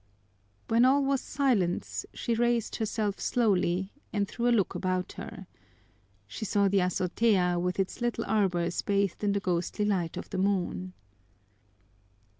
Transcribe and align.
When 0.67 0.83
all 0.83 1.05
was 1.05 1.21
silence 1.21 2.07
she 2.11 2.33
raised 2.33 2.77
herself 2.77 3.19
slowly 3.19 3.93
and 4.11 4.27
threw 4.27 4.47
a 4.47 4.49
look 4.49 4.73
about 4.73 5.11
her. 5.11 5.45
She 6.25 6.43
saw 6.43 6.67
the 6.67 6.81
azotea 6.81 7.59
with 7.59 7.79
its 7.79 8.01
little 8.01 8.25
arbors 8.25 8.81
bathed 8.81 9.23
in 9.23 9.33
the 9.33 9.39
ghostly 9.39 9.85
light 9.85 10.17
of 10.17 10.31
the 10.31 10.39
moon. 10.39 10.93